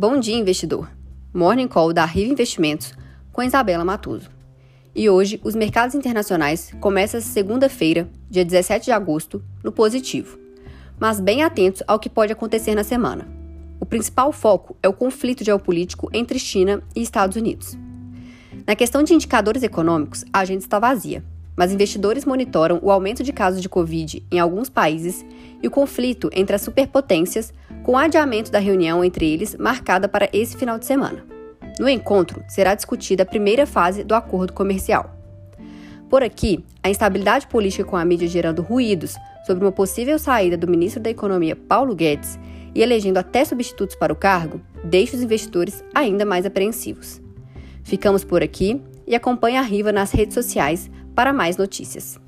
Bom 0.00 0.18
dia, 0.18 0.34
investidor. 0.34 0.90
Morning 1.30 1.68
Call 1.68 1.92
da 1.92 2.06
Riva 2.06 2.32
Investimentos 2.32 2.94
com 3.30 3.42
Isabela 3.42 3.84
Matuso. 3.84 4.30
E 4.94 5.10
hoje, 5.10 5.38
os 5.44 5.54
mercados 5.54 5.94
internacionais 5.94 6.72
começam 6.80 7.20
segunda-feira, 7.20 8.08
dia 8.30 8.42
17 8.42 8.86
de 8.86 8.92
agosto, 8.92 9.44
no 9.62 9.70
positivo, 9.70 10.38
mas 10.98 11.20
bem 11.20 11.42
atentos 11.42 11.82
ao 11.86 11.98
que 11.98 12.08
pode 12.08 12.32
acontecer 12.32 12.74
na 12.74 12.82
semana. 12.82 13.28
O 13.78 13.84
principal 13.84 14.32
foco 14.32 14.74
é 14.82 14.88
o 14.88 14.94
conflito 14.94 15.44
geopolítico 15.44 16.08
entre 16.14 16.38
China 16.38 16.82
e 16.96 17.02
Estados 17.02 17.36
Unidos. 17.36 17.76
Na 18.66 18.74
questão 18.74 19.02
de 19.02 19.12
indicadores 19.12 19.62
econômicos, 19.62 20.24
a 20.32 20.38
agenda 20.38 20.60
está 20.60 20.78
vazia, 20.78 21.22
mas 21.60 21.72
investidores 21.72 22.24
monitoram 22.24 22.78
o 22.80 22.90
aumento 22.90 23.22
de 23.22 23.34
casos 23.34 23.60
de 23.60 23.68
Covid 23.68 24.24
em 24.32 24.38
alguns 24.38 24.70
países 24.70 25.22
e 25.62 25.68
o 25.68 25.70
conflito 25.70 26.30
entre 26.32 26.56
as 26.56 26.62
superpotências, 26.62 27.52
com 27.82 27.92
o 27.92 27.96
adiamento 27.98 28.50
da 28.50 28.58
reunião 28.58 29.04
entre 29.04 29.30
eles 29.30 29.54
marcada 29.56 30.08
para 30.08 30.26
esse 30.32 30.56
final 30.56 30.78
de 30.78 30.86
semana. 30.86 31.22
No 31.78 31.86
encontro, 31.86 32.42
será 32.48 32.74
discutida 32.74 33.24
a 33.24 33.26
primeira 33.26 33.66
fase 33.66 34.02
do 34.02 34.14
acordo 34.14 34.54
comercial. 34.54 35.14
Por 36.08 36.22
aqui, 36.22 36.64
a 36.82 36.88
instabilidade 36.88 37.46
política 37.46 37.84
com 37.84 37.98
a 37.98 38.06
mídia 38.06 38.26
gerando 38.26 38.62
ruídos 38.62 39.14
sobre 39.46 39.62
uma 39.62 39.70
possível 39.70 40.18
saída 40.18 40.56
do 40.56 40.66
ministro 40.66 41.02
da 41.02 41.10
Economia 41.10 41.54
Paulo 41.54 41.94
Guedes 41.94 42.38
e 42.74 42.80
elegendo 42.80 43.18
até 43.18 43.44
substitutos 43.44 43.96
para 43.96 44.14
o 44.14 44.16
cargo, 44.16 44.62
deixa 44.82 45.14
os 45.14 45.22
investidores 45.22 45.84
ainda 45.94 46.24
mais 46.24 46.46
apreensivos. 46.46 47.20
Ficamos 47.84 48.24
por 48.24 48.42
aqui 48.42 48.80
e 49.06 49.14
acompanhe 49.14 49.58
a 49.58 49.62
Riva 49.62 49.92
nas 49.92 50.10
redes 50.12 50.32
sociais 50.32 50.90
para 51.20 51.34
mais 51.34 51.58
notícias. 51.58 52.18